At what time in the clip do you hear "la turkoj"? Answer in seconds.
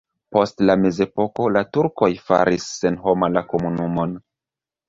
1.57-2.11